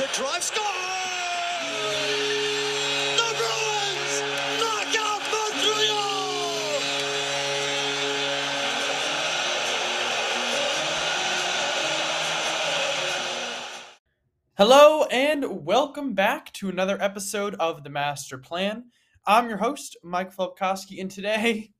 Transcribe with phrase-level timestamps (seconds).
[0.00, 0.64] The drive score.
[3.18, 4.22] The Bruins
[4.58, 6.80] knock out Montreal.
[14.56, 18.84] Hello and welcome back to another episode of The Master Plan.
[19.26, 21.72] I'm your host, Mike Flopkowski, and today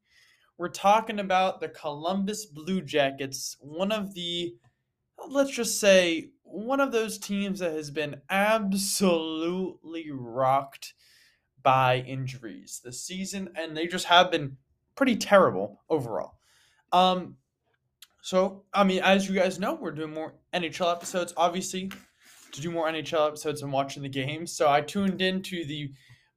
[0.58, 4.56] we're talking about the Columbus Blue Jackets, one of the,
[5.26, 10.94] let's just say, one of those teams that has been absolutely rocked
[11.62, 14.56] by injuries this season, and they just have been
[14.96, 16.38] pretty terrible overall.
[16.92, 17.36] Um,
[18.22, 21.90] so, I mean, as you guys know, we're doing more NHL episodes, obviously
[22.52, 24.52] to do more NHL episodes and watching the games.
[24.52, 25.92] So I tuned into the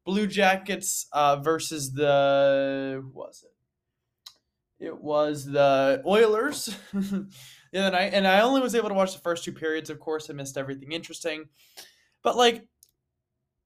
[0.06, 4.86] Blue Jackets uh, versus the who was it?
[4.86, 6.76] It was the Oilers
[7.74, 9.90] night, and I only was able to watch the first two periods.
[9.90, 11.46] Of course, I missed everything interesting,
[12.22, 12.68] but like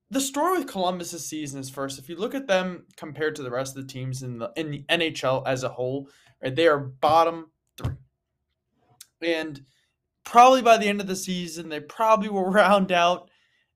[0.09, 1.99] the story with Columbus's season is first.
[1.99, 4.71] If you look at them compared to the rest of the teams in the in
[4.71, 6.09] the NHL as a whole,
[6.41, 7.95] right, they are bottom three,
[9.21, 9.61] and
[10.23, 13.29] probably by the end of the season, they probably will round out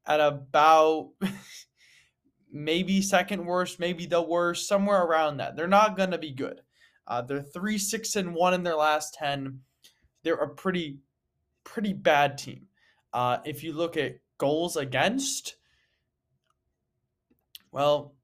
[0.05, 1.11] at about
[2.51, 5.55] maybe second worst, maybe the worst, somewhere around that.
[5.55, 6.61] They're not going to be good.
[7.07, 9.59] Uh, they're three, six, and one in their last ten.
[10.23, 11.00] They're a pretty,
[11.63, 12.68] pretty bad team.
[13.13, 15.56] Uh, if you look at goals against,
[17.72, 18.16] well,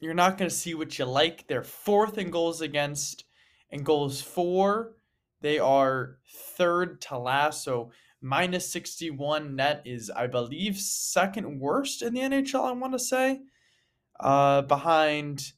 [0.00, 1.46] you're not going to see what you like.
[1.48, 3.24] They're fourth in goals against,
[3.70, 4.94] and goals for
[5.40, 6.18] they are
[6.56, 7.62] third to last.
[7.62, 12.98] So minus 61 net is, I believe, second worst in the NHL, I want to
[12.98, 13.40] say.
[14.18, 15.52] Uh, behind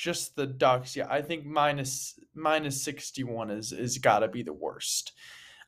[0.00, 0.96] just the Ducks.
[0.96, 5.12] Yeah, I think minus minus 61 is is gotta be the worst.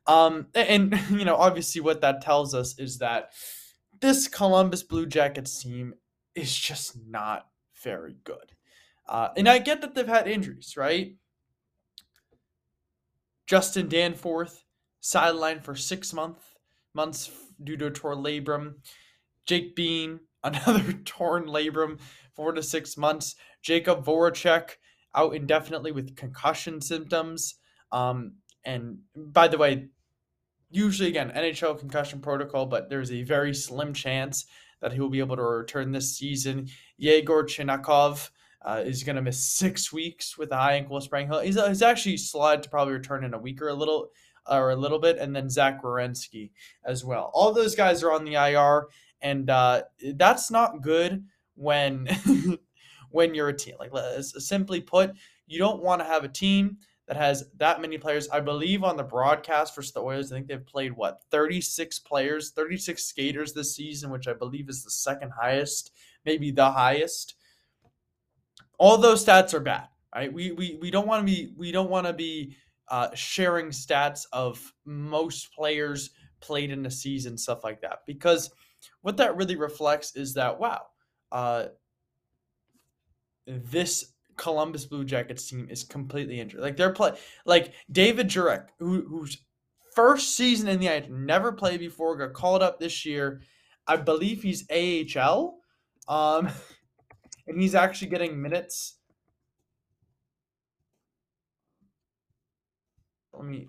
[0.06, 3.32] Um, a- and you know, obviously what that tells us is that
[4.00, 5.94] this Columbus Blue Jackets team
[6.34, 7.46] is just not
[7.84, 8.52] very good.
[9.08, 11.16] Uh, and I get that they've had injuries, right?
[13.46, 14.64] Justin Danforth
[15.02, 16.38] sidelined for six month,
[16.94, 17.30] months
[17.62, 18.76] due to a torn labrum.
[19.44, 22.00] Jake Bean, another torn labrum,
[22.34, 23.36] four to six months.
[23.64, 24.70] Jakub Voracek
[25.14, 27.56] out indefinitely with concussion symptoms.
[27.90, 29.88] Um, and by the way,
[30.70, 34.46] usually again NHL concussion protocol, but there's a very slim chance
[34.80, 36.68] that he will be able to return this season.
[36.98, 38.30] Yegor Chinakhov
[38.64, 41.30] uh, is going to miss six weeks with a high ankle sprain.
[41.42, 44.08] He's, he's actually slotted to probably return in a week or a little
[44.50, 46.50] or a little bit, and then Zach Werenski
[46.84, 47.30] as well.
[47.32, 48.88] All those guys are on the IR,
[49.22, 49.82] and uh,
[50.14, 51.24] that's not good
[51.54, 52.08] when
[53.10, 53.76] when you're a team.
[53.78, 55.12] Like simply put,
[55.46, 58.28] you don't want to have a team that has that many players.
[58.30, 62.50] I believe on the broadcast for the Oilers, I think they've played what 36 players,
[62.50, 65.92] 36 skaters this season, which I believe is the second highest,
[66.24, 67.34] maybe the highest.
[68.78, 69.88] All those stats are bad.
[70.14, 70.32] Right?
[70.32, 72.56] We we we don't want to be we don't want to be
[72.88, 76.10] uh, sharing stats of most players
[76.40, 78.50] played in a season, stuff like that, because
[79.02, 80.82] what that really reflects is that wow,
[81.30, 81.66] uh,
[83.46, 86.60] this Columbus Blue Jackets team is completely injured.
[86.60, 87.12] Like they're play
[87.44, 89.38] like David Jurek, who whose
[89.94, 93.42] first season in the NHL, never played before, got called up this year.
[93.86, 95.58] I believe he's AHL.
[96.08, 96.48] Um
[97.46, 98.96] and he's actually getting minutes.
[103.32, 103.68] Let me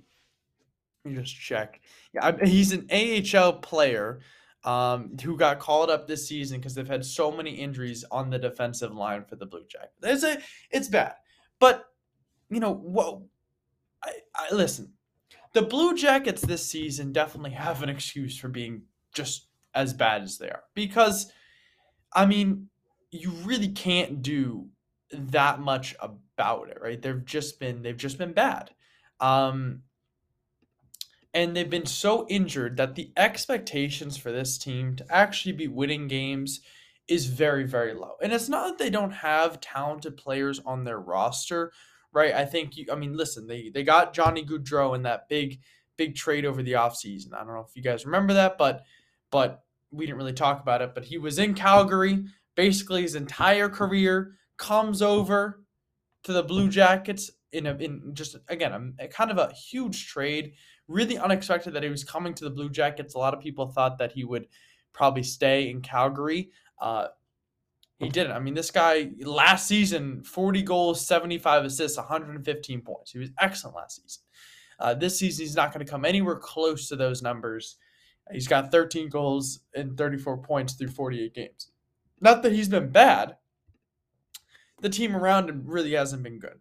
[1.04, 1.82] let me just check.
[2.14, 4.22] Yeah, I, he's an AHL player
[4.64, 8.40] um, who got called up this season because they've had so many injuries on the
[8.40, 9.94] defensive line for the Blue Jackets.
[10.02, 10.38] It's a,
[10.72, 11.16] it's bad,
[11.60, 11.86] but
[12.50, 13.22] you know what?
[14.04, 14.94] I, I listen.
[15.54, 18.84] The Blue Jackets this season definitely have an excuse for being
[19.14, 21.32] just as bad as they are because,
[22.14, 22.70] I mean,
[23.12, 24.68] you really can't do
[25.12, 27.02] that much about it, right?
[27.02, 28.72] They've just been they've just been bad.
[29.20, 29.84] Um,
[31.34, 36.08] and they've been so injured that the expectations for this team to actually be winning
[36.08, 36.62] games
[37.08, 38.14] is very, very low.
[38.22, 41.72] And it's not that they don't have talented players on their roster,
[42.12, 42.34] right?
[42.34, 45.60] I think you I mean, listen, they they got Johnny Gaudreau in that big,
[45.98, 47.34] big trade over the offseason.
[47.34, 48.84] I don't know if you guys remember that, but
[49.32, 50.94] but we didn't really talk about it.
[50.94, 52.26] But he was in Calgary
[52.56, 55.64] basically his entire career, comes over
[56.24, 60.54] to the Blue Jackets in a in just again a, kind of a huge trade.
[60.88, 63.16] Really unexpected that he was coming to the Blue Jackets.
[63.16, 64.48] A lot of people thought that he would
[64.92, 66.52] probably stay in Calgary.
[66.82, 67.08] Uh,
[68.00, 68.34] he didn't.
[68.34, 73.12] I mean, this guy last season, 40 goals, 75 assists, 115 points.
[73.12, 74.24] He was excellent last season.
[74.80, 77.78] Uh, this season, he's not going to come anywhere close to those numbers.
[78.32, 81.72] He's got 13 goals and 34 points through 48 games.
[82.20, 83.38] Not that he's been bad.
[84.82, 86.60] The team around him really hasn't been good.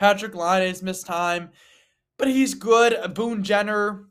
[0.00, 1.50] Patrik Laine has missed time,
[2.18, 3.14] but he's good.
[3.14, 4.06] Boone Jenner,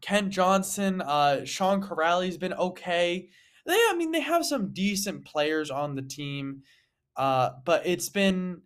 [0.00, 3.28] Kent Johnson, uh, Sean Kuraly's been okay.
[3.66, 6.62] They, I mean, they have some decent players on the team,
[7.16, 8.62] uh, but it's been,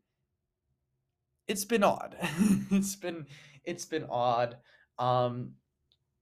[1.49, 2.17] it's been odd.
[2.70, 3.26] it's been,
[3.64, 4.56] it's been odd.
[4.99, 5.52] Um,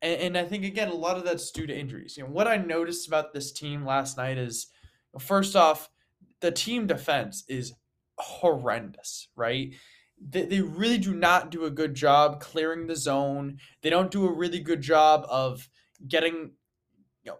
[0.03, 2.17] and, and I think again, a lot of that's due to injuries.
[2.17, 4.69] You know, what I noticed about this team last night is,
[5.19, 5.91] first off,
[6.41, 7.75] the team defense is
[8.19, 9.75] horrendous, right?
[10.21, 13.59] They, they really do not do a good job clearing the zone.
[13.83, 15.69] They don't do a really good job of
[16.07, 16.53] getting
[17.23, 17.39] you know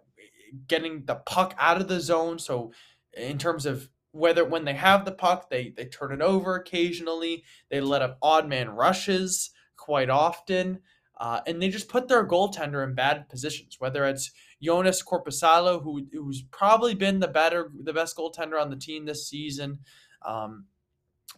[0.67, 2.39] getting the puck out of the zone.
[2.39, 2.71] So
[3.13, 7.43] in terms of whether when they have the puck, they they turn it over occasionally.
[7.69, 10.79] They let up odd man rushes quite often.
[11.21, 14.31] Uh, and they just put their goaltender in bad positions, whether it's
[14.63, 19.27] Joonas Korpisalo, who who's probably been the better, the best goaltender on the team this
[19.27, 19.79] season.
[20.25, 20.65] Um,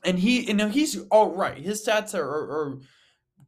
[0.03, 1.51] and he, you know, he's all oh.
[1.53, 2.79] His stats are, are, are,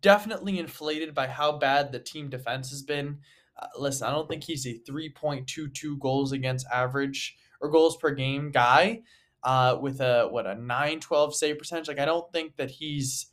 [0.01, 3.17] definitely inflated by how bad the team defense has been.
[3.57, 8.51] Uh, listen, I don't think he's a 3.22 goals against average or goals per game
[8.51, 9.01] guy
[9.43, 11.87] uh, with a what a 912 save percentage.
[11.87, 13.27] Like I don't think that he's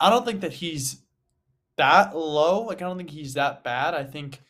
[0.00, 1.02] I don't think that he's
[1.76, 2.62] that low.
[2.62, 3.94] Like I don't think he's that bad.
[3.94, 4.40] I think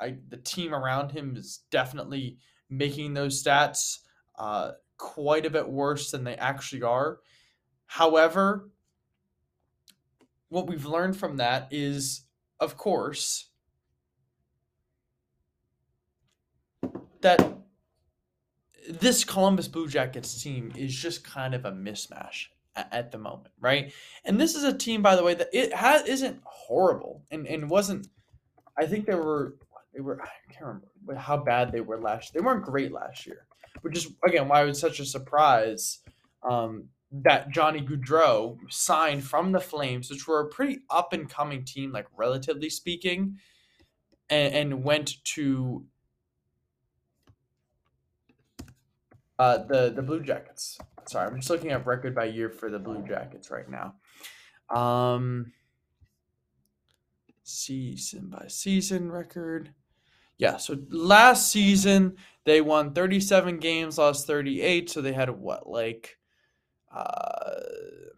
[0.00, 2.38] I the team around him is definitely
[2.70, 3.98] making those stats
[4.38, 4.72] uh,
[5.04, 7.18] quite a bit worse than they actually are.
[7.84, 8.70] However,
[10.48, 12.22] what we've learned from that is,
[12.58, 13.50] of course,
[17.20, 17.58] that
[18.88, 23.92] this Columbus Blue Jackets team is just kind of a mismatch at the moment, right?
[24.24, 27.68] And this is a team, by the way, that it has isn't horrible and, and
[27.68, 28.08] wasn't.
[28.76, 29.54] I think they were
[29.94, 32.34] they were I can't remember how bad they were last.
[32.34, 33.46] They weren't great last year,
[33.82, 36.00] which is again why it was such a surprise
[36.42, 41.64] um, that Johnny Gaudreau signed from the Flames, which were a pretty up and coming
[41.64, 43.38] team, like relatively speaking,
[44.28, 45.84] and, and went to
[49.38, 50.78] uh, the the Blue Jackets.
[51.06, 53.94] Sorry, I'm just looking at record by year for the Blue Jackets right now.
[54.74, 55.52] Um,
[57.42, 59.70] season by season record.
[60.38, 66.18] Yeah, so last season they won 37 games, lost 38, so they had what like
[66.92, 67.60] uh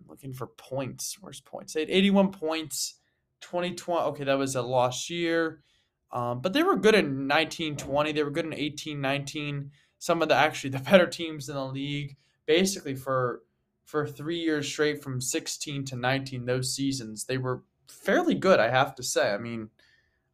[0.08, 1.16] looking for points.
[1.20, 1.74] Where's points?
[1.74, 2.94] They had 81 points.
[3.42, 4.02] 2020.
[4.08, 5.62] Okay, that was a lost year.
[6.10, 8.12] Um, but they were good in 1920.
[8.12, 9.70] They were good in 18, 19.
[9.98, 12.16] Some of the actually the better teams in the league
[12.46, 13.42] basically for
[13.84, 18.68] for three years straight from 16 to 19 those seasons they were fairly good i
[18.68, 19.68] have to say i mean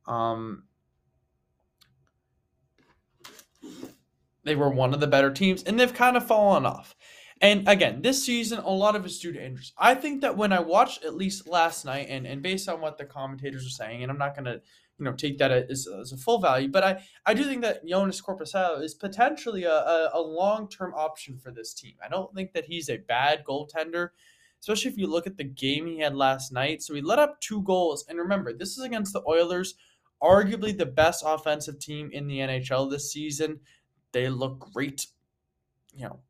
[0.07, 0.63] um
[4.45, 6.95] they were one of the better teams and they've kind of fallen off
[7.41, 10.53] and again this season a lot of it's due to injuries i think that when
[10.53, 14.03] i watched at least last night and, and based on what the commentators are saying
[14.03, 14.61] and i'm not going to
[15.03, 16.69] you know take that as, as a full value.
[16.69, 20.95] But I, I do think that Joonas Korpisalo is potentially a, a, a long term
[20.95, 21.95] option for this team.
[22.05, 24.11] I don't think that he's a bad goaltender,
[24.61, 26.83] especially if you look at the game he had last night.
[26.83, 29.75] So he let up two goals, and remember this is against the Oilers,
[30.23, 33.61] arguably the best offensive team in the NHL this season.
[34.13, 35.07] They look great,
[35.95, 36.21] you know,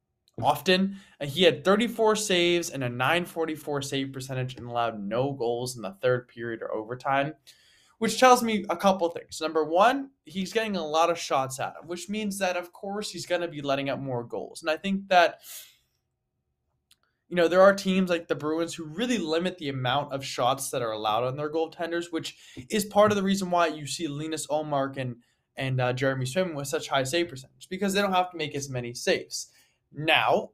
[0.42, 0.96] often.
[1.20, 5.96] He had 34 saves and a 944 save percentage and allowed no goals in the
[6.00, 7.34] third period or overtime
[8.02, 9.40] which tells me a couple things.
[9.40, 13.12] Number one, he's getting a lot of shots at him, which means that, of course,
[13.12, 14.60] he's going to be letting up more goals.
[14.60, 15.38] And I think that,
[17.28, 20.68] you know, there are teams like the Bruins who really limit the amount of shots
[20.70, 22.36] that are allowed on their goaltenders, which
[22.68, 25.18] is part of the reason why you see Linus Ullmark and
[25.56, 28.54] and uh, Jeremy Swayman with such high save percentage because they don't have to make
[28.54, 29.48] as many saves.
[29.92, 30.50] Now,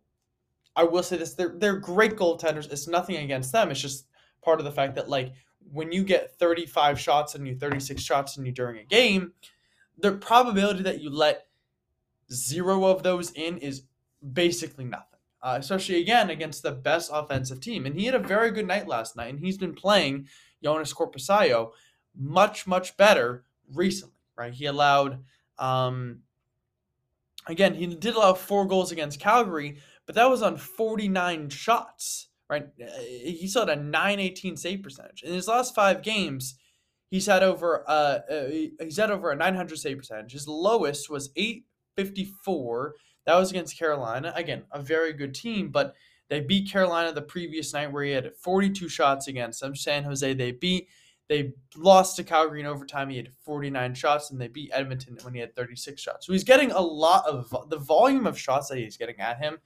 [0.75, 2.71] I will say this: they're they're great goaltenders.
[2.71, 3.71] It's nothing against them.
[3.71, 4.07] It's just
[4.43, 5.33] part of the fact that like
[5.73, 9.33] when you get 35 shots and you 36 shots and you during a game,
[9.99, 11.47] the probability that you let
[12.33, 13.83] zero of those in is
[14.33, 17.87] basically nothing, uh, especially again against the best offensive team.
[17.87, 20.29] And he had a very good night last night, and he's been playing
[20.65, 21.73] Joonas Korpisalo
[22.17, 24.55] much, much better recently, right?
[24.55, 25.25] He allowed,
[25.59, 26.21] um,
[27.47, 32.67] again, he did allow four goals against Calgary, but that was on 49 shots, right?
[32.81, 35.23] Uh, he still had a 918 save percentage.
[35.23, 36.55] In his last five games,
[37.11, 38.49] he's had over uh, uh
[38.81, 40.33] he's had over a 900 save percentage.
[40.33, 42.95] His lowest was 854.
[43.27, 44.33] That was against Carolina.
[44.35, 45.95] Again, a very good team, but
[46.31, 49.75] they beat Carolina the previous night where he had 42 shots against them.
[49.75, 50.89] San Jose they beat
[51.29, 53.11] they lost to Calgary in overtime.
[53.11, 56.27] He had 49 shots, and they beat Edmonton when he had 36 shots.
[56.27, 59.59] So he's getting a lot of the volume of shots that he's getting at him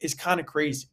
[0.00, 0.88] is kind of crazy.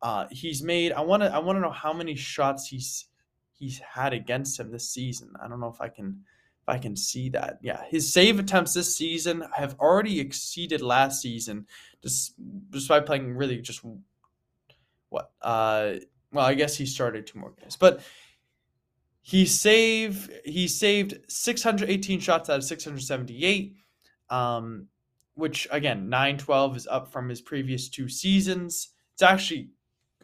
[0.00, 0.92] Uh, he's made.
[0.92, 1.34] I want to.
[1.34, 3.06] I want to know how many shots he's
[3.52, 5.32] he's had against him this season.
[5.42, 6.24] I don't know if I can
[6.62, 7.58] if I can see that.
[7.60, 11.66] Yeah, his save attempts this season have already exceeded last season,
[12.02, 12.34] just
[12.70, 13.82] despite playing really just
[15.08, 15.30] what.
[15.42, 15.94] Uh,
[16.32, 18.00] well, I guess he started two more games, but
[19.28, 23.76] he saved he saved 618 shots out of 678,
[24.30, 24.86] um,
[25.34, 28.88] which again 912 is up from his previous two seasons.
[29.12, 29.68] It's actually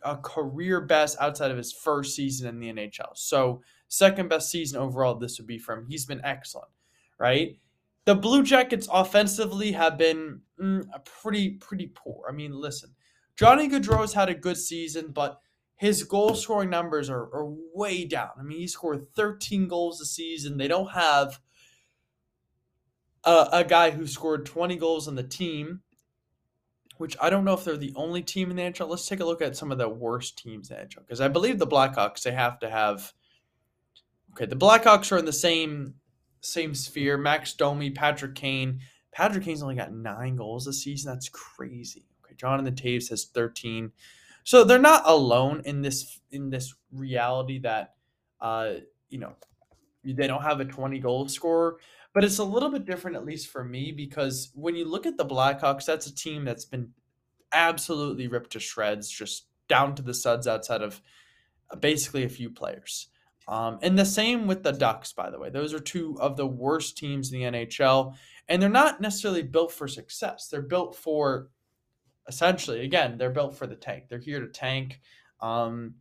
[0.02, 3.10] a career best outside of his first season in the NHL.
[3.12, 5.84] So second best season overall this would be from.
[5.86, 6.70] He's been excellent,
[7.18, 7.58] right?
[8.06, 12.24] The Blue Jackets offensively have been mm, pretty pretty poor.
[12.26, 12.94] I mean, listen,
[13.36, 15.40] Johnny Gaudreau's had a good season, but
[15.76, 18.30] his goal scoring numbers are, are way down.
[18.38, 20.56] I mean, he scored 13 goals a season.
[20.56, 21.40] They don't have
[23.24, 25.80] a, a guy who scored 20 goals on the team,
[26.98, 28.88] which I don't know if they're the only team in the NHL.
[28.88, 31.28] Let's take a look at some of the worst teams in the NHL because I
[31.28, 33.12] believe the Blackhawks they have to have.
[34.32, 35.94] Okay, the Blackhawks are in the same
[36.40, 37.16] same sphere.
[37.16, 38.80] Max Domi, Patrick Kane.
[39.12, 41.12] Patrick Kane's only got nine goals this season.
[41.12, 42.04] That's crazy.
[42.24, 43.92] Okay, Jonathan Toews has 13.
[44.44, 47.94] So they're not alone in this in this reality that
[48.40, 48.74] uh,
[49.08, 49.34] you know
[50.04, 51.78] they don't have a 20 goal scorer,
[52.12, 55.16] but it's a little bit different at least for me because when you look at
[55.16, 56.90] the Blackhawks, that's a team that's been
[57.52, 61.00] absolutely ripped to shreds, just down to the suds outside of
[61.70, 63.08] uh, basically a few players.
[63.46, 65.50] Um, and the same with the Ducks, by the way.
[65.50, 68.14] Those are two of the worst teams in the NHL,
[68.48, 70.48] and they're not necessarily built for success.
[70.48, 71.48] They're built for
[72.28, 74.04] essentially again they're built for the tank.
[74.08, 75.00] They're here to tank
[75.40, 75.94] um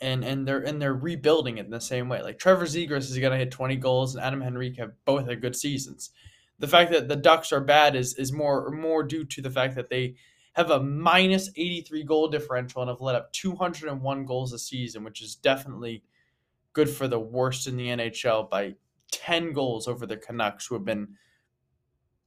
[0.00, 2.22] and and they're and they're rebuilding it in the same way.
[2.22, 5.40] Like trevor zegras is going to hit 20 goals and adam henrique have both had
[5.40, 6.10] good seasons.
[6.58, 9.74] The fact that the ducks are bad is is more more due to the fact
[9.76, 10.16] that they
[10.54, 15.22] have a minus 83 goal differential and have let up 201 goals a season which
[15.22, 16.02] is definitely
[16.72, 18.74] good for the worst in the nhl by
[19.10, 21.08] 10 goals over the canucks who have been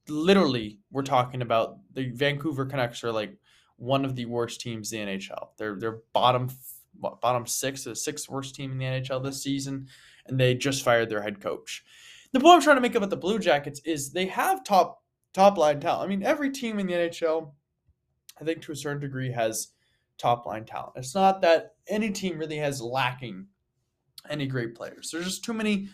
[0.08, 3.36] literally we're talking about the Vancouver Canucks are like
[3.76, 5.48] one of the worst teams in the NHL.
[5.58, 6.50] They're they're bottom
[6.98, 9.88] what, bottom six, the sixth worst team in the NHL this season,
[10.26, 11.84] and they just fired their head coach.
[12.32, 15.02] The point I'm trying to make about the Blue Jackets is they have top
[15.32, 16.06] top line talent.
[16.06, 17.52] I mean, every team in the NHL,
[18.40, 19.68] I think to a certain degree, has
[20.18, 20.92] top line talent.
[20.96, 23.46] It's not that any team really has lacking
[24.28, 25.10] any great players.
[25.10, 25.88] There's just too many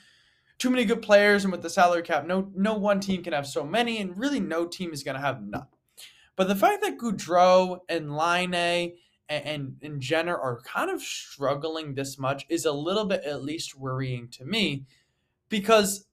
[0.58, 3.46] too many good players, and with the salary cap, no no one team can have
[3.46, 5.66] so many, and really no team is going to have none.
[6.36, 8.92] But the fact that Gaudreau and Laine
[9.28, 13.42] and, and, and Jenner are kind of struggling this much is a little bit at
[13.42, 14.84] least worrying to me
[15.48, 16.06] because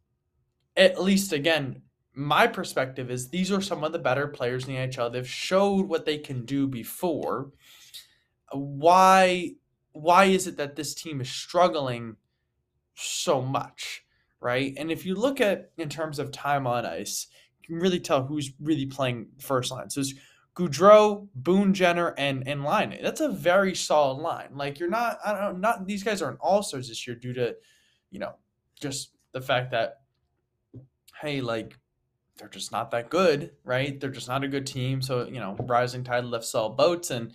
[0.76, 1.82] at least again
[2.16, 5.12] my perspective is these are some of the better players in the NHL.
[5.12, 7.52] They've showed what they can do before.
[8.52, 9.56] Why
[9.94, 12.18] why is it that this team is struggling
[12.94, 14.03] so much?
[14.44, 14.74] Right?
[14.76, 17.28] And if you look at in terms of time on ice,
[17.62, 19.90] you can really tell who's really playing first line.
[19.90, 20.14] So it's
[20.54, 23.00] Gaudreau, Boone Jenner, and and Laine.
[23.02, 24.50] That's a very solid line.
[24.54, 27.34] Like you're not, I don't know, not these guys aren't all stars this year due
[27.36, 27.56] to,
[28.12, 28.34] you know,
[28.82, 30.02] just the fact that,
[31.22, 31.78] hey, like
[32.38, 33.98] they're just not that good, right?
[33.98, 35.02] They're just not a good team.
[35.02, 37.32] So you know, rising tide lifts all boats, and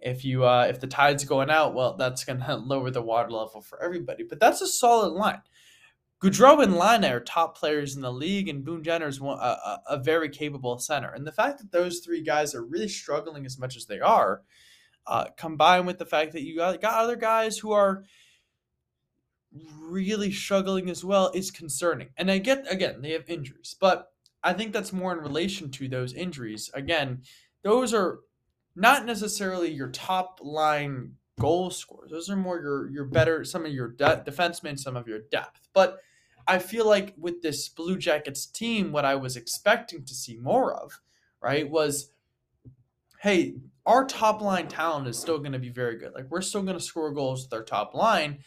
[0.00, 3.60] if you uh, if the tide's going out, well, that's gonna lower the water level
[3.60, 4.24] for everybody.
[4.24, 5.42] But that's a solid line.
[6.22, 9.80] Gaudreau and Laine are top players in the league, and Boone Jenner is one, a,
[9.88, 11.12] a, very capable center.
[11.12, 14.42] And the fact that those three guys are really struggling as much as they are,
[15.06, 18.04] uh, combined with the fact that you got, got other guys who are
[19.78, 22.08] really struggling as well, is concerning.
[22.16, 24.08] And I get, again, they have injuries, but
[24.42, 26.70] I think that's more in relation to those injuries.
[26.72, 27.22] Again,
[27.62, 28.20] those are
[28.74, 32.10] not necessarily your top line goal scorers.
[32.10, 35.68] Those are more your your better some of your de- defensemen, some of your depth.
[35.72, 36.00] But
[36.46, 40.72] I feel like with this Blue Jackets team, what I was expecting to see more
[40.74, 41.00] of,
[41.40, 42.10] right, was
[43.20, 46.12] hey, our top line talent is still going to be very good.
[46.14, 48.38] Like we're still going to score goals with our top line.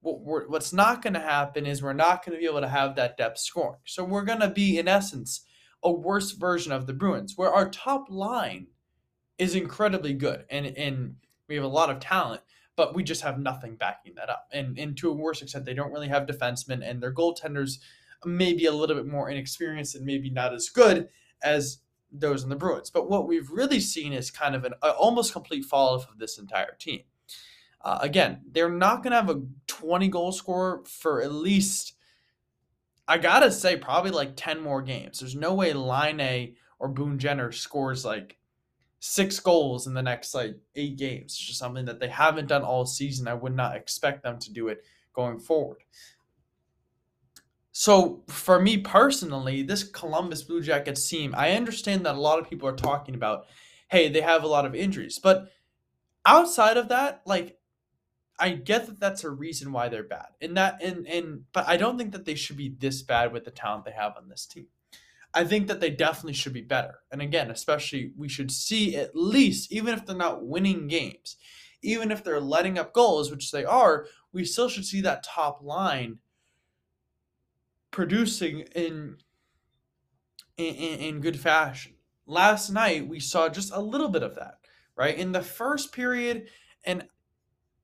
[0.00, 2.96] What what's not going to happen is we're not going to be able to have
[2.96, 3.80] that depth scoring.
[3.84, 5.42] So we're going to be, in essence,
[5.82, 8.66] a worse version of the Bruins, where our top line
[9.38, 11.16] is incredibly good and and
[11.52, 12.42] we have a lot of talent
[12.76, 14.48] but we just have nothing backing that up.
[14.52, 17.78] And and to a worse extent, they don't really have defensemen, and their goaltenders
[18.24, 21.08] maybe a little bit more inexperienced and maybe not as good
[21.42, 21.78] as
[22.12, 22.90] those in the Bruins.
[22.90, 26.38] But what we've really seen is kind of an almost complete fall off of this
[26.38, 27.00] entire team.
[27.80, 31.94] Uh, again, they're not going to have a 20 goal scorer for at least,
[33.08, 35.18] I got to say, probably like 10 more games.
[35.18, 38.38] There's no way Laine or Boone Jenner scores like
[39.04, 41.32] six goals in the next like eight games.
[41.32, 43.26] It's just something that they haven't done all season.
[43.26, 45.78] I would not expect them to do it going forward.
[47.72, 52.48] So for me personally, this Columbus Blue Jackets team, I understand that a lot of
[52.48, 53.46] people are talking about,
[53.88, 55.50] hey, they have a lot of injuries, but
[56.24, 57.58] outside of that, like
[58.38, 60.28] I get that that's a reason why they're bad.
[60.40, 63.44] And that and and but I don't think that they should be this bad with
[63.44, 64.68] the talent they have on this team.
[65.34, 67.00] I think that they definitely should be better.
[67.10, 71.36] And again, especially we should see at least, even if they're not winning games,
[71.82, 75.62] even if they're letting up goals, which they are, we still should see that top
[75.62, 76.18] line
[77.90, 79.16] producing in
[80.56, 81.94] in, in good fashion.
[82.26, 84.58] Last night we saw just a little bit of that,
[84.96, 85.16] right?
[85.16, 86.48] In the first period,
[86.84, 87.08] and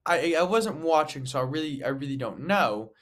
[0.05, 2.93] I I wasn't watching, so I really I really don't know.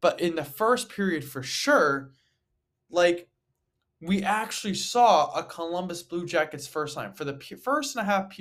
[0.00, 2.12] But in the first period for sure,
[2.90, 3.28] like
[4.00, 8.36] we actually saw a Columbus Blue Jackets first line for the first and a half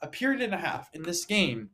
[0.00, 1.70] a period and a half in this game.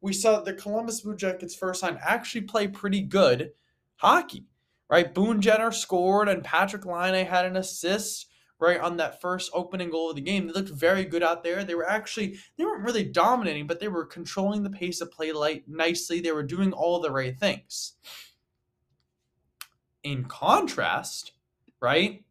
[0.00, 3.52] We saw the Columbus Blue Jackets first line actually play pretty good
[3.96, 4.46] hockey,
[4.88, 5.12] right?
[5.12, 8.26] Boone Jenner scored and Patrik Laine had an assist
[8.58, 10.46] right on that first opening goal of the game.
[10.46, 11.64] They looked very good out there.
[11.64, 15.32] They were actually they weren't really dominating, but they were controlling the pace of play
[15.32, 16.20] light nicely.
[16.20, 17.94] They were doing all the right things.
[20.02, 21.32] In contrast,
[21.80, 22.22] right?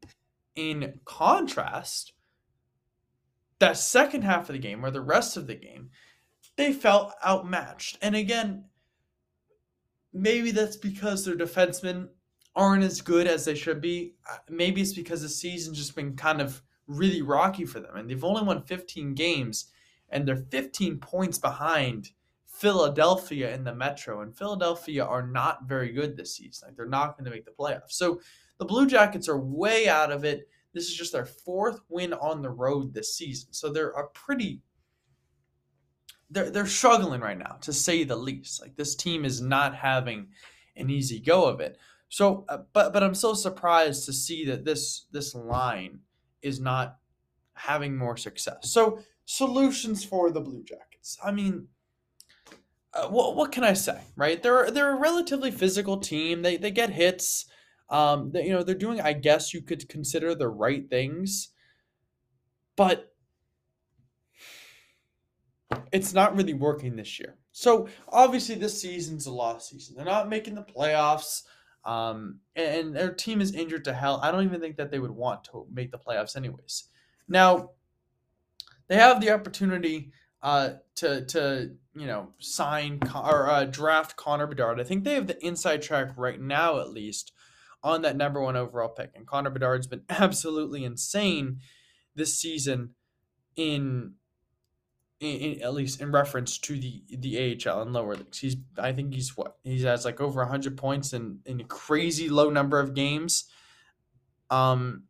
[0.59, 2.11] In contrast,
[3.59, 5.89] that second half of the game, or the rest of the game,
[6.57, 7.97] they felt outmatched.
[8.01, 8.65] And again,
[10.11, 12.09] maybe that's because their defensemen
[12.57, 14.15] aren't as good as they should be.
[14.29, 17.95] Uh, maybe it's because the season's just been kind of really rocky for them.
[17.95, 19.71] And they've only won 15 games,
[20.09, 22.11] and they're 15 points behind
[22.47, 24.23] Philadelphia in the Metro.
[24.23, 26.67] And Philadelphia are not very good this season.
[26.67, 27.91] Like they're not going to make the playoffs.
[27.91, 28.19] So
[28.59, 30.47] the Blue Jackets are way out of it.
[30.73, 33.51] This is just their fourth win on the road this season.
[33.53, 34.61] So they're a pretty
[36.29, 38.61] they're they're struggling right now to say the least.
[38.61, 40.27] Like this team is not having
[40.75, 41.77] an easy go of it.
[42.09, 45.99] So uh, but but I'm so surprised to see that this this line
[46.41, 46.97] is not
[47.53, 48.71] having more success.
[48.71, 51.17] So solutions for the Blue Jackets.
[51.23, 51.67] I mean,
[52.93, 54.41] uh, what what can I say, right?
[54.41, 56.41] They're they're a relatively physical team.
[56.41, 57.45] They they get hits.
[57.89, 61.49] Um, you know, they're doing, I guess you could consider the right things,
[62.75, 63.11] but
[65.91, 67.35] it's not really working this year.
[67.51, 69.95] So obviously, this season's a lost season.
[69.95, 71.43] They're not making the playoffs.
[71.85, 74.19] Um, and their team is injured to hell.
[74.21, 76.85] I don't even think that they would want to make the playoffs, anyways.
[77.27, 77.71] Now,
[78.87, 84.79] they have the opportunity uh, to to you know sign or uh, draft Connor Bedard.
[84.79, 87.31] I think they have the inside track right now, at least,
[87.83, 89.11] on that number one overall pick.
[89.15, 91.59] And Connor Bedard's been absolutely insane
[92.15, 92.95] this season
[93.55, 94.13] in,
[95.19, 98.39] in, in, at least in reference to the the AHL and lower leagues.
[98.39, 102.29] He's I think he's what he has like over hundred points in in a crazy
[102.29, 103.45] low number of games.
[104.49, 105.03] Um,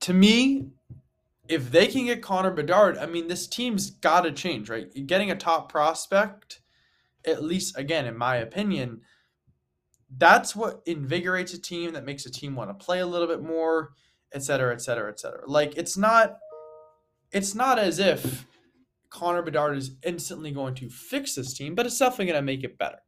[0.00, 0.70] to me,
[1.48, 4.88] if they can get Connor Bedard, I mean this team's got to change, right?
[5.06, 6.60] Getting a top prospect,
[7.26, 9.02] at least again in my opinion
[10.16, 13.42] that's what invigorates a team that makes a team want to play a little bit
[13.42, 13.90] more
[14.32, 15.42] et cetera et cetera et cetera.
[15.46, 16.38] Like it's not
[17.32, 18.46] it's not as if
[19.08, 22.64] connor bedard is instantly going to fix this team but it's definitely going to make
[22.64, 22.98] it better.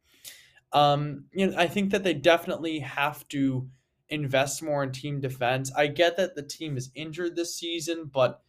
[0.73, 3.69] Um you know i think that they definitely have to
[4.09, 5.73] invest more in team defense.
[5.77, 8.43] I get that the team is injured this season but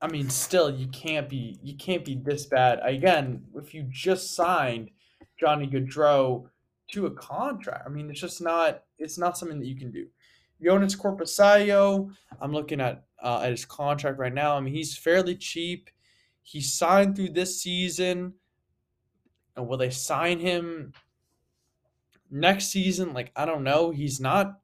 [0.00, 2.78] I mean, still, you can't be you can't be this bad.
[2.84, 4.90] Again, if you just signed
[5.38, 6.48] Johnny Gaudreau
[6.92, 7.84] to a contract.
[7.86, 10.06] I mean, it's just not it's not something that you can do.
[10.62, 14.56] Joonas Korpisalo, I'm looking at uh, at his contract right now.
[14.56, 15.90] I mean, he's fairly cheap.
[16.42, 18.34] He signed through this season.
[19.56, 20.92] And will they sign him
[22.30, 23.12] next season?
[23.12, 23.90] Like, I don't know.
[23.90, 24.60] He's not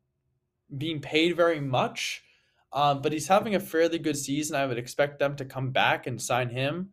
[0.79, 2.23] being paid very much,
[2.73, 4.57] um, but he's having a fairly good season.
[4.57, 6.91] I would expect them to come back and sign him.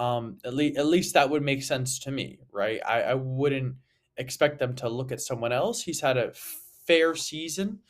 [0.00, 2.80] Um, at, le- at least that would make sense to me, right?
[2.86, 3.74] I, I wouldn't
[4.16, 5.82] expect them to look at someone else.
[5.82, 6.32] He's had a
[6.86, 7.80] fair season.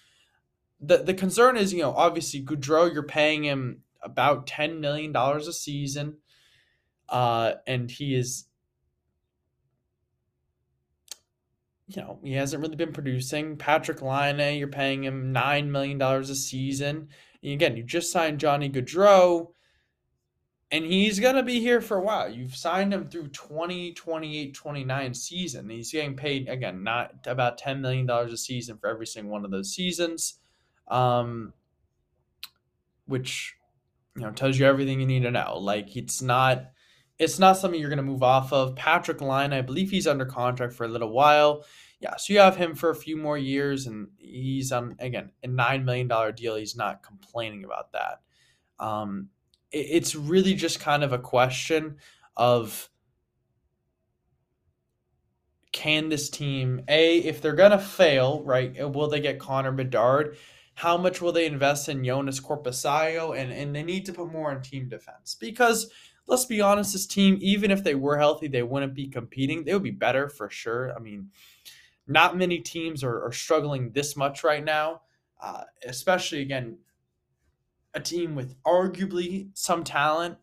[0.80, 5.52] The, the concern is, you know, obviously Gaudreau, you're paying him about $10 million a
[5.52, 6.16] season.
[7.08, 8.46] Uh, and he is
[11.86, 13.56] you know, he hasn't really been producing.
[13.56, 17.08] Patrik Laine, you're paying him $9 million a season.
[17.42, 19.48] And again, you just signed Johnny Gaudreau,
[20.70, 22.28] and he's going to be here for a while.
[22.28, 25.68] You've signed him through 2028 29 season.
[25.68, 29.50] He's getting paid, again, not about $10 million a season for every single one of
[29.50, 30.34] those seasons,
[30.88, 31.52] um,
[33.06, 33.56] which,
[34.16, 35.58] you know, tells you everything you need to know.
[35.58, 36.66] Like, it's not.
[37.18, 38.76] It's not something you're going to move off of.
[38.76, 41.66] Patrik Laine, I believe he's under contract for a little while
[42.00, 45.46] yeah, so you have him for a few more years, and he's on again a
[45.46, 46.56] nine million dollar deal.
[46.56, 48.20] He's not complaining about that.
[48.78, 49.28] Um,
[49.72, 51.96] it's really just kind of a question
[52.36, 52.88] of
[55.72, 58.80] can this team a if they're gonna fail, right?
[58.80, 60.36] Uh, will they get Connor Bedard?
[60.74, 63.38] How much will they invest in joonas Korpisalo?
[63.38, 65.90] And and they need to put more on team defense because
[66.26, 69.64] let's be honest, this team, even if they were healthy, they wouldn't be competing.
[69.64, 70.92] They would be better for sure.
[70.96, 71.30] I mean
[72.10, 75.02] not many teams are, are struggling this much right now,
[75.40, 76.76] uh, especially again,
[77.94, 80.38] a team with arguably some talent.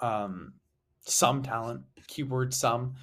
[0.00, 0.54] Um,
[1.00, 2.94] some talent, keyword some.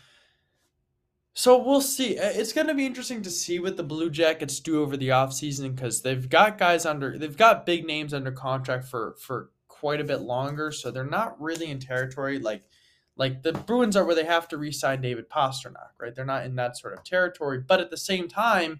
[1.33, 2.17] So we'll see.
[2.17, 5.75] It's going to be interesting to see what the Blue Jackets do over the offseason
[5.75, 10.03] because they've got guys under, they've got big names under contract for for quite a
[10.03, 10.71] bit longer.
[10.71, 12.63] So they're not really in territory like
[13.17, 16.15] like the Bruins are where they have to re-sign David Pastrnak, right?
[16.15, 18.79] They're not in that sort of territory, but at the same time,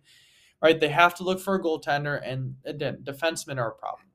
[0.62, 4.08] right, they have to look for a goaltender, and again, defensemen are a problem.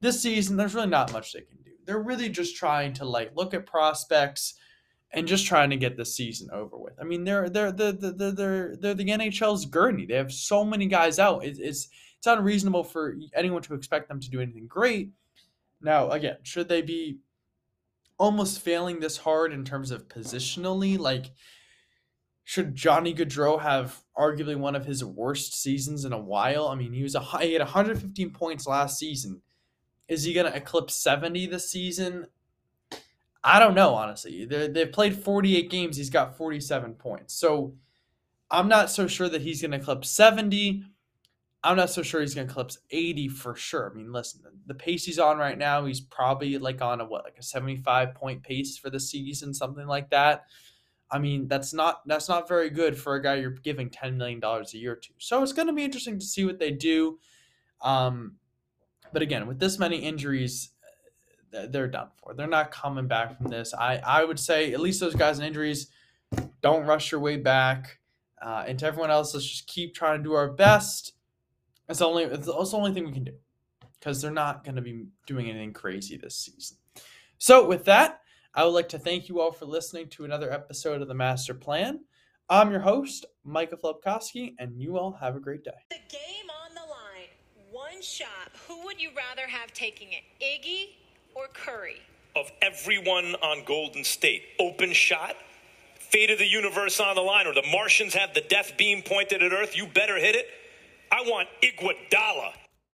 [0.00, 1.70] This season, there's really not much they can do.
[1.84, 4.54] They're really just trying to like look at prospects
[5.12, 6.94] and just trying to get the season over with.
[7.00, 10.06] I mean, they're they're the they're, they're, they're, they're the NHL's gurney.
[10.06, 11.44] They have so many guys out.
[11.44, 15.10] It's, it's it's unreasonable for anyone to expect them to do anything great.
[15.80, 17.18] Now, again, should they be
[18.22, 20.96] almost failing this hard in terms of positionally.
[20.96, 21.32] Like,
[22.44, 26.68] should Johnny Gaudreau have arguably one of his worst seasons in a while?
[26.68, 29.42] I mean, he was a he had 115 points last season.
[30.08, 32.26] Is he going to eclipse 70 this season?
[33.44, 34.44] I don't know, honestly.
[34.44, 35.96] they they've played 48 games.
[35.96, 37.34] He's got 47 points.
[37.34, 37.74] So
[38.50, 40.84] I'm not so sure that he's going to eclipse 70.
[41.64, 43.90] I'm not so sure he's going to eclipse 80 for sure.
[43.90, 47.24] I mean, listen, the pace he's on right now, he's probably like on a what,
[47.24, 50.46] like a 75 point pace for the season, something like that.
[51.12, 54.40] I mean, that's not that's not very good for a guy you're giving 10 million
[54.40, 55.10] dollars a year to.
[55.18, 57.18] So it's going to be interesting to see what they do.
[57.80, 58.36] Um,
[59.12, 60.70] but again, with this many injuries,
[61.50, 62.32] they're done for.
[62.34, 63.74] They're not coming back from this.
[63.74, 65.88] I I would say at least those guys in injuries,
[66.62, 67.98] don't rush your way back.
[68.40, 71.12] Uh, and to everyone else, let's just keep trying to do our best
[71.92, 73.34] it's only it's the only thing we can do
[73.98, 76.78] because they're not going to be doing anything crazy this season.
[77.38, 78.21] So with that,
[78.54, 81.54] I would like to thank you all for listening to another episode of the Master
[81.54, 82.00] Plan.
[82.50, 85.70] I'm your host, Micah Flubkowski, and you all have a great day.
[85.88, 87.30] The game on the line,
[87.70, 88.28] one shot.
[88.68, 90.96] Who would you rather have taking it, Iggy
[91.34, 92.02] or Curry?
[92.36, 95.34] Of everyone on Golden State, open shot,
[95.98, 99.42] fate of the universe on the line, or the Martians have the death beam pointed
[99.42, 100.44] at Earth, you better hit it.
[101.10, 102.52] I want Iguodala